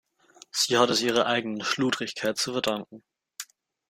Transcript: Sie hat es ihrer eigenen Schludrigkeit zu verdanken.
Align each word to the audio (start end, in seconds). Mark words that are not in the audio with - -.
Sie 0.49 0.79
hat 0.79 0.89
es 0.89 1.03
ihrer 1.03 1.27
eigenen 1.27 1.61
Schludrigkeit 1.63 2.35
zu 2.35 2.53
verdanken. 2.53 3.03